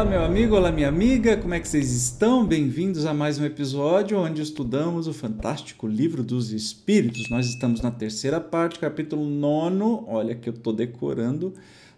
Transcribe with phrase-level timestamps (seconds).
[0.00, 2.42] Olá, meu amigo, olá, minha amiga, como é que vocês estão?
[2.46, 7.28] Bem-vindos a mais um episódio onde estudamos o fantástico livro dos Espíritos.
[7.28, 10.06] Nós estamos na terceira parte, capítulo 9.
[10.08, 11.52] Olha que eu estou decorando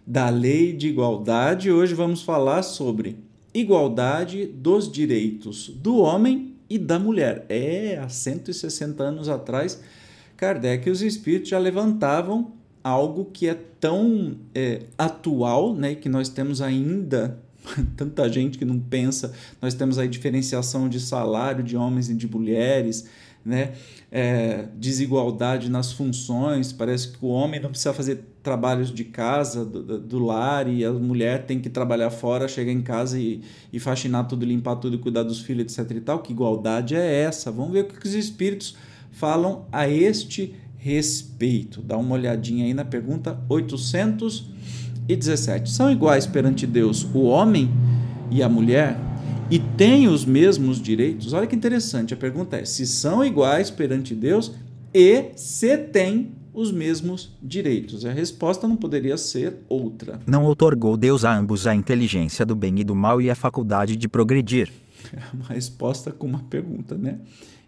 [0.05, 1.71] da lei de igualdade.
[1.71, 3.15] Hoje vamos falar sobre
[3.53, 7.45] igualdade dos direitos do homem e da mulher.
[7.47, 9.81] É, há 160 anos atrás,
[10.35, 12.51] Kardec e os espíritos já levantavam
[12.83, 17.41] algo que é tão é, atual, né, que nós temos ainda
[17.95, 19.33] tanta gente que não pensa.
[19.61, 23.07] Nós temos aí diferenciação de salário de homens e de mulheres,
[23.45, 23.73] né?
[24.11, 26.71] É, desigualdade nas funções.
[26.71, 30.91] Parece que o homem não precisa fazer trabalhos de casa, do, do, lar, e a
[30.91, 35.23] mulher tem que trabalhar fora, chegar em casa e, e faxinar tudo, limpar tudo, cuidar
[35.23, 35.97] dos filhos, etc.
[35.97, 36.19] e tal.
[36.19, 37.51] Que igualdade é essa?
[37.51, 38.75] Vamos ver o que os espíritos
[39.11, 41.81] falam a este respeito.
[41.81, 44.51] Dá uma olhadinha aí na pergunta 800
[45.07, 45.69] e 17.
[45.69, 47.69] São iguais perante Deus o homem
[48.31, 48.97] e a mulher
[49.49, 51.33] e têm os mesmos direitos?
[51.33, 52.13] Olha que interessante.
[52.13, 54.51] A pergunta é: se são iguais perante Deus
[54.93, 58.05] e se têm os mesmos direitos?
[58.05, 60.19] A resposta não poderia ser outra.
[60.25, 63.95] Não otorgou Deus a ambos a inteligência do bem e do mal e a faculdade
[63.95, 64.71] de progredir?
[65.13, 67.19] É uma resposta com uma pergunta, né?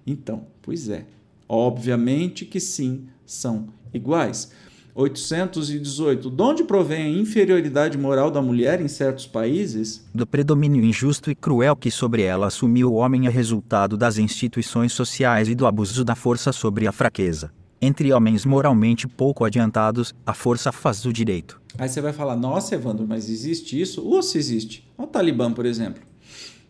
[0.08, 1.06] Então, pois é.
[1.48, 4.52] Obviamente que sim, são iguais.
[4.96, 6.30] 818.
[6.30, 10.06] De onde provém a inferioridade moral da mulher em certos países?
[10.16, 14.94] Do predomínio injusto e cruel que sobre ela assumiu o homem é resultado das instituições
[14.94, 17.52] sociais e do abuso da força sobre a fraqueza.
[17.82, 21.60] Entre homens moralmente pouco adiantados, a força faz o direito.
[21.78, 24.02] Aí você vai falar, nossa, Evandro, mas existe isso?
[24.02, 24.90] Ou se existe?
[24.98, 26.02] O Talibã, por exemplo,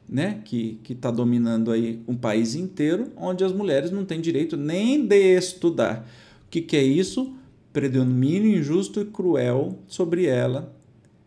[0.10, 0.42] né?
[0.44, 5.38] que está dominando aí um país inteiro, onde as mulheres não têm direito nem de
[5.38, 6.10] estudar.
[6.48, 7.36] O que, que é isso?
[7.76, 10.74] Predomínio injusto e cruel sobre ela,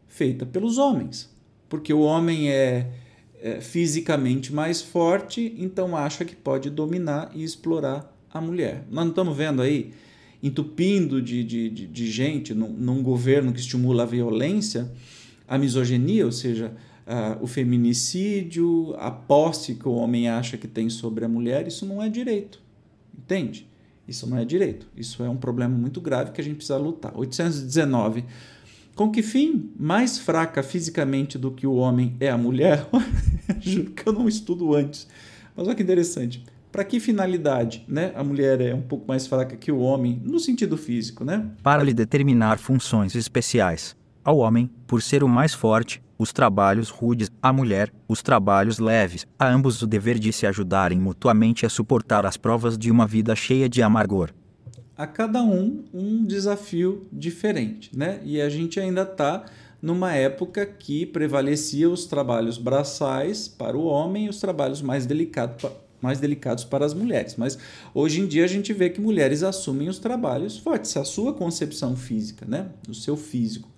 [0.06, 1.30] feita pelos homens.
[1.68, 2.90] Porque o homem é,
[3.38, 8.86] é fisicamente mais forte, então acha que pode dominar e explorar a mulher.
[8.90, 9.92] Nós não estamos vendo aí,
[10.42, 14.90] entupindo de, de, de, de gente num, num, governo que estimula a violência,
[15.46, 16.72] a misoginia, ou seja,
[17.42, 22.02] o feminicídio, a posse que o homem acha que tem sobre a mulher, isso não
[22.02, 22.58] é direito.
[23.18, 23.68] Entende?
[24.08, 24.86] Isso não é direito.
[24.96, 27.12] Isso é um problema muito grave que a gente precisa lutar.
[27.14, 28.24] 819.
[28.96, 29.70] Com que fim?
[29.78, 32.88] Mais fraca fisicamente do que o homem é a mulher?
[33.60, 35.06] Juro que eu não estudo antes.
[35.54, 36.42] Mas olha que interessante.
[36.72, 38.12] Para que finalidade, né?
[38.14, 41.50] A mulher é um pouco mais fraca que o homem no sentido físico, né?
[41.62, 43.94] Para lhe determinar funções especiais.
[44.28, 49.26] Ao homem, por ser o mais forte, os trabalhos rudes, à mulher, os trabalhos leves,
[49.38, 53.34] a ambos o dever de se ajudarem mutuamente a suportar as provas de uma vida
[53.34, 54.28] cheia de amargor.
[54.94, 58.20] A cada um um desafio diferente, né?
[58.22, 59.46] E a gente ainda está
[59.80, 65.70] numa época que prevalecia os trabalhos braçais para o homem e os trabalhos mais delicados
[66.02, 67.34] mais delicados para as mulheres.
[67.34, 67.58] Mas
[67.94, 71.96] hoje em dia a gente vê que mulheres assumem os trabalhos fortes, a sua concepção
[71.96, 72.66] física, né?
[72.86, 73.70] o seu físico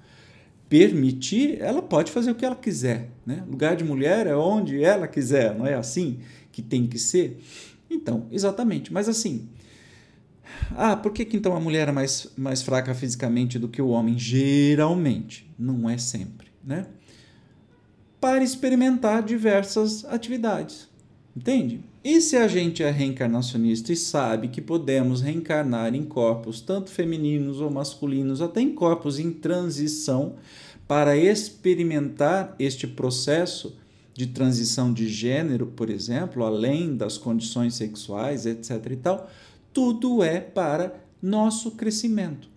[0.70, 3.10] permitir, ela pode fazer o que ela quiser.
[3.26, 3.44] Né?
[3.46, 6.20] Lugar de mulher é onde ela quiser, não é assim
[6.52, 7.42] que tem que ser?
[7.90, 8.92] Então, exatamente.
[8.92, 9.48] Mas assim,
[10.76, 13.88] ah, por que, que então a mulher é mais, mais fraca fisicamente do que o
[13.88, 14.16] homem?
[14.16, 16.86] Geralmente, não é sempre, né?
[18.20, 20.88] Para experimentar diversas atividades,
[21.36, 21.80] entende?
[22.02, 27.60] E se a gente é reencarnacionista e sabe que podemos reencarnar em corpos tanto femininos
[27.60, 30.36] ou masculinos, até em corpos em transição,
[30.88, 33.76] para experimentar este processo
[34.14, 38.86] de transição de gênero, por exemplo, além das condições sexuais, etc.
[38.90, 39.30] e tal,
[39.72, 42.48] tudo é para nosso crescimento,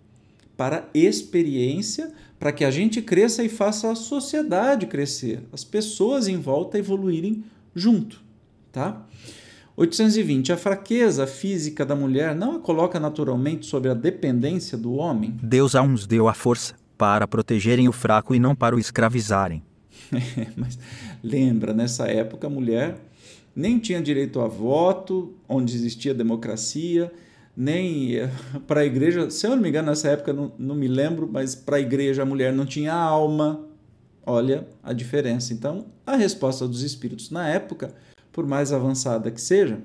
[0.56, 6.38] para experiência, para que a gente cresça e faça a sociedade crescer, as pessoas em
[6.38, 8.24] volta evoluírem junto
[8.74, 9.06] tá?
[9.76, 10.52] 820.
[10.52, 15.38] A fraqueza física da mulher não a coloca naturalmente sob a dependência do homem?
[15.42, 19.62] Deus a uns deu a força para protegerem o fraco e não para o escravizarem.
[20.56, 20.78] Mas
[21.22, 22.96] lembra, nessa época a mulher
[23.54, 27.12] nem tinha direito a voto, onde existia democracia,
[27.56, 28.12] nem
[28.66, 31.54] para a igreja, se eu não me engano, nessa época não, não me lembro, mas
[31.54, 33.66] para a igreja a mulher não tinha alma.
[34.26, 35.52] Olha a diferença.
[35.52, 37.94] Então, a resposta dos espíritos na época
[38.34, 39.80] por mais avançada que seja,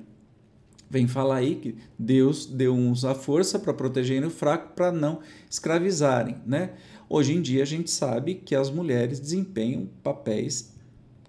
[0.89, 5.19] vem falar aí que Deus deu uns a força para protegerem o fraco para não
[5.47, 6.71] escravizarem, né?
[7.07, 10.73] Hoje em dia a gente sabe que as mulheres desempenham papéis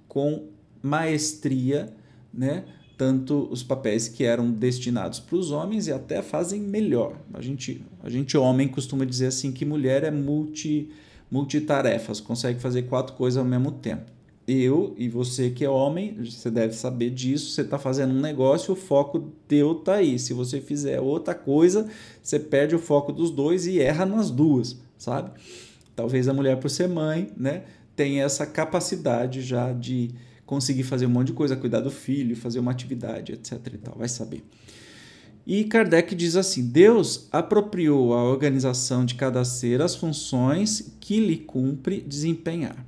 [0.08, 0.48] com
[0.82, 1.94] maestria,
[2.32, 2.64] né?
[2.96, 7.18] Tanto os papéis que eram destinados para os homens e até fazem melhor.
[7.34, 10.90] A gente, a gente homem costuma dizer assim que mulher é multi
[11.30, 14.10] multitarefas, consegue fazer quatro coisas ao mesmo tempo
[14.50, 17.52] eu e você que é homem, você deve saber disso.
[17.52, 20.18] Você está fazendo um negócio, o foco teu tá aí.
[20.18, 21.88] Se você fizer outra coisa,
[22.22, 25.30] você perde o foco dos dois e erra nas duas, sabe?
[25.94, 27.64] Talvez a mulher, por ser mãe, né,
[27.94, 30.10] tenha essa capacidade já de
[30.46, 33.60] conseguir fazer um monte de coisa, cuidar do filho, fazer uma atividade, etc.
[33.72, 34.42] E tal, vai saber.
[35.46, 41.36] E Kardec diz assim: Deus apropriou à organização de cada ser as funções que lhe
[41.36, 42.84] cumpre desempenhar.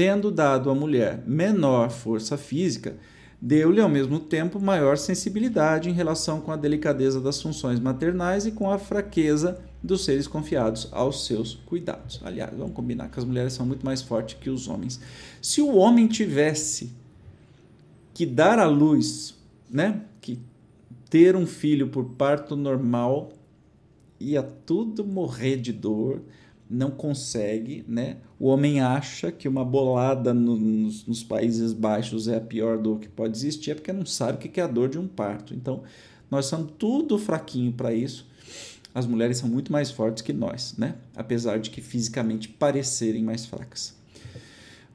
[0.00, 2.96] Tendo dado à mulher menor força física,
[3.38, 8.52] deu-lhe ao mesmo tempo maior sensibilidade em relação com a delicadeza das funções maternais e
[8.52, 12.18] com a fraqueza dos seres confiados aos seus cuidados.
[12.24, 14.98] Aliás, vamos combinar que as mulheres são muito mais fortes que os homens.
[15.42, 16.94] Se o homem tivesse
[18.14, 19.36] que dar à luz,
[19.70, 20.38] né, que
[21.10, 23.34] ter um filho por parto normal,
[24.18, 26.22] ia tudo morrer de dor,
[26.70, 28.18] não consegue, né?
[28.38, 33.00] O homem acha que uma bolada no, nos, nos, Países Baixos é a pior dor
[33.00, 35.52] que pode existir, é porque não sabe o que é a dor de um parto.
[35.52, 35.82] Então,
[36.30, 38.24] nós somos tudo fraquinho para isso.
[38.94, 40.94] As mulheres são muito mais fortes que nós, né?
[41.16, 43.98] Apesar de que fisicamente parecerem mais fracas.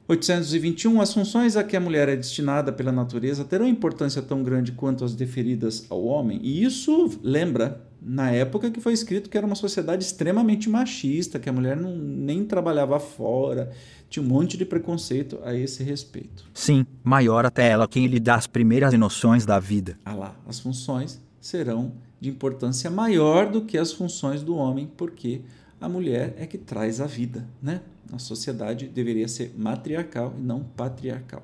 [0.08, 1.00] 821.
[1.00, 5.04] As funções a que a mulher é destinada pela natureza terão importância tão grande quanto
[5.04, 6.40] as deferidas ao homem?
[6.42, 11.48] E isso lembra na época que foi escrito que era uma sociedade extremamente machista, que
[11.48, 13.72] a mulher não, nem trabalhava fora,
[14.08, 16.44] tinha um monte de preconceito a esse respeito.
[16.54, 19.98] Sim, maior até ela quem lhe dá as primeiras noções da vida.
[20.04, 25.40] Ah lá, as funções serão de importância maior do que as funções do homem, porque
[25.80, 27.80] a mulher é que traz a vida, né?
[28.12, 31.42] A sociedade deveria ser matriarcal e não patriarcal.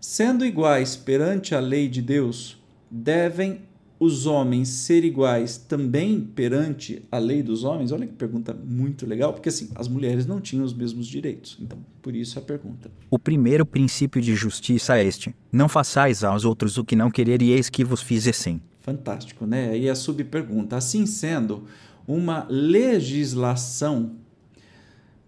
[0.00, 2.60] Sendo iguais perante a lei de Deus,
[2.90, 3.60] devem
[4.00, 7.90] os homens ser iguais também perante a lei dos homens?
[7.90, 11.58] Olha que pergunta muito legal, porque assim, as mulheres não tinham os mesmos direitos.
[11.60, 12.90] Então, por isso a pergunta.
[13.10, 17.68] O primeiro princípio de justiça é este: não façais aos outros o que não quereríeis
[17.68, 18.60] que vos fizessem.
[18.80, 19.76] Fantástico, né?
[19.76, 21.64] E a subpergunta: assim sendo,
[22.06, 24.12] uma legislação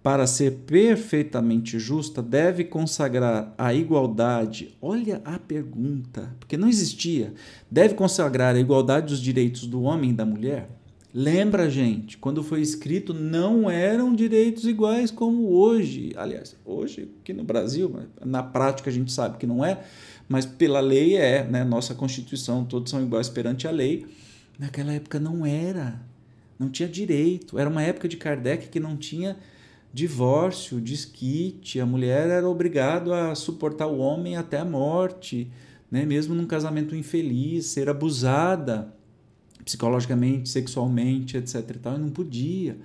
[0.03, 4.77] para ser perfeitamente justa, deve consagrar a igualdade.
[4.81, 7.35] Olha a pergunta, porque não existia.
[7.71, 10.71] Deve consagrar a igualdade dos direitos do homem e da mulher?
[11.13, 16.13] Lembra, gente, quando foi escrito, não eram direitos iguais como hoje.
[16.17, 17.93] Aliás, hoje, aqui no Brasil,
[18.25, 19.83] na prática a gente sabe que não é,
[20.29, 21.65] mas pela lei é, né?
[21.65, 24.07] Nossa Constituição, todos são iguais perante a lei.
[24.57, 26.01] Naquela época não era.
[26.57, 27.59] Não tinha direito.
[27.59, 29.37] Era uma época de Kardec que não tinha
[29.93, 35.51] divórcio, desquite, a mulher era obrigada a suportar o homem até a morte,
[35.91, 36.05] né?
[36.05, 38.95] mesmo num casamento infeliz, ser abusada
[39.65, 41.71] psicologicamente, sexualmente, etc.
[41.75, 42.79] E, tal, e não podia.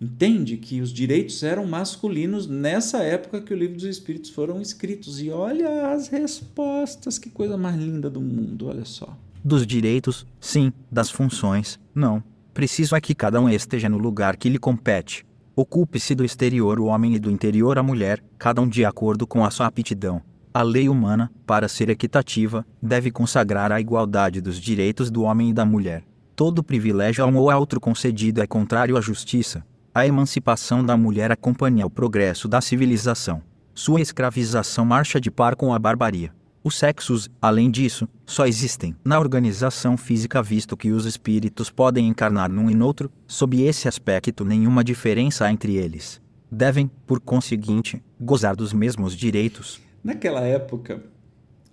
[0.00, 5.20] Entende que os direitos eram masculinos nessa época que o livro dos Espíritos foram escritos.
[5.20, 9.16] E olha as respostas, que coisa mais linda do mundo, olha só.
[9.44, 12.22] Dos direitos, sim, das funções, não.
[12.54, 15.24] Preciso é que cada um esteja no lugar que lhe compete.
[15.62, 19.44] Ocupe-se do exterior o homem e do interior a mulher, cada um de acordo com
[19.44, 20.22] a sua aptidão.
[20.54, 25.52] A lei humana, para ser equitativa, deve consagrar a igualdade dos direitos do homem e
[25.52, 26.02] da mulher.
[26.34, 29.62] Todo privilégio a um ou a outro concedido é contrário à justiça.
[29.94, 33.42] A emancipação da mulher acompanha o progresso da civilização.
[33.74, 36.32] Sua escravização marcha de par com a barbaria.
[36.62, 42.50] Os sexos, além disso, só existem na organização física, visto que os espíritos podem encarnar
[42.50, 46.20] num e noutro, sob esse aspecto, nenhuma diferença entre eles.
[46.50, 49.80] Devem, por conseguinte, gozar dos mesmos direitos.
[50.04, 51.02] Naquela época,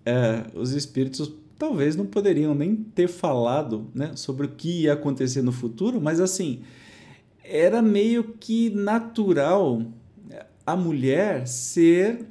[0.05, 5.41] é, os espíritos talvez não poderiam nem ter falado né, sobre o que ia acontecer
[5.41, 6.61] no futuro, mas assim,
[7.43, 9.81] era meio que natural
[10.65, 12.25] a mulher ser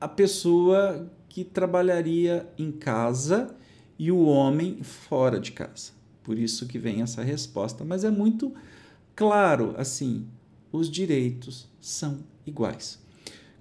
[0.00, 3.54] a pessoa que trabalharia em casa
[3.96, 5.92] e o homem fora de casa.
[6.24, 8.52] Por isso que vem essa resposta, mas é muito
[9.14, 10.26] claro, assim,
[10.72, 12.98] os direitos são iguais.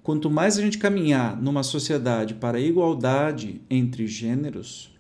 [0.02, 4.92] Quanto mais a gente caminhar numa sociedade para a igualdade entre gêneros,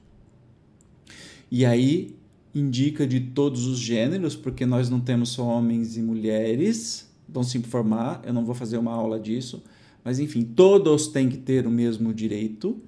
[1.49, 2.15] e aí
[2.53, 7.57] indica de todos os gêneros, porque nós não temos só homens e mulheres, vão se
[7.57, 9.63] informar, eu não vou fazer uma aula disso,
[10.07, 12.81] mas enfim, todos têm que ter o mesmo direito,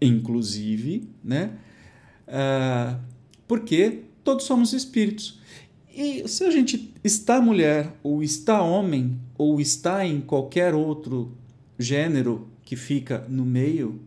[0.00, 1.58] inclusive, né?
[2.28, 3.00] Uh,
[3.48, 5.40] porque todos somos espíritos.
[5.92, 11.36] E se a gente está mulher, ou está homem, ou está em qualquer outro
[11.76, 14.00] gênero que fica no meio,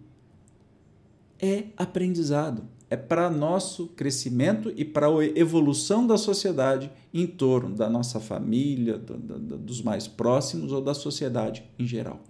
[1.42, 2.63] é aprendizado
[2.94, 9.00] é para nosso crescimento e para a evolução da sociedade em torno da nossa família,
[9.00, 12.22] do, do, dos mais próximos ou da sociedade em geral.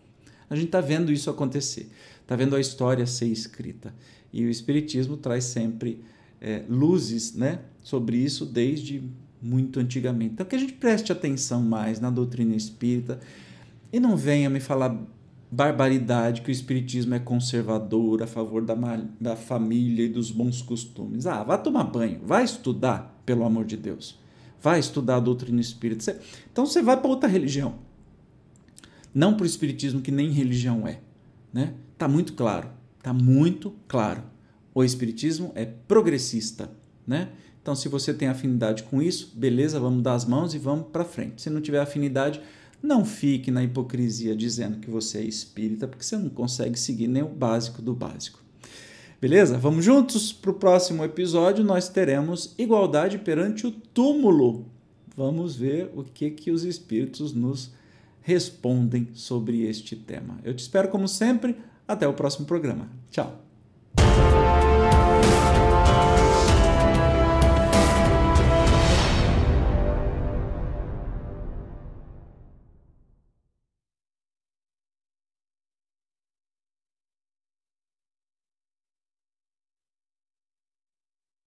[0.49, 1.89] A gente está vendo isso acontecer,
[2.21, 3.93] está vendo a história ser escrita.
[4.31, 6.01] E o Espiritismo traz sempre
[6.39, 9.03] é, luzes né, sobre isso desde
[9.41, 10.35] muito antigamente.
[10.35, 13.19] Então, que a gente preste atenção mais na doutrina espírita
[13.91, 14.97] e não venha me falar
[15.53, 18.75] barbaridade que o espiritismo é conservador, a favor da,
[19.21, 21.27] da família e dos bons costumes.
[21.27, 24.19] Ah, vá tomar banho, vai estudar, pelo amor de Deus.
[24.59, 26.19] Vai estudar a doutrina espírita.
[26.51, 27.75] Então você vai para outra religião.
[29.13, 30.99] Não para o espiritismo que nem religião é,
[31.53, 31.75] né?
[31.99, 32.69] Tá muito claro,
[33.03, 34.23] tá muito claro.
[34.73, 36.71] O espiritismo é progressista,
[37.05, 37.29] né?
[37.61, 41.05] Então se você tem afinidade com isso, beleza, vamos dar as mãos e vamos para
[41.05, 41.43] frente.
[41.43, 42.41] Se não tiver afinidade,
[42.83, 47.23] não fique na hipocrisia dizendo que você é espírita, porque você não consegue seguir nem
[47.23, 48.43] o básico do básico.
[49.21, 49.57] Beleza?
[49.57, 51.63] Vamos juntos para o próximo episódio.
[51.63, 54.65] Nós teremos igualdade perante o túmulo.
[55.15, 57.71] Vamos ver o que, que os espíritos nos
[58.21, 60.39] respondem sobre este tema.
[60.43, 61.55] Eu te espero, como sempre.
[61.87, 62.89] Até o próximo programa.
[63.09, 63.41] Tchau.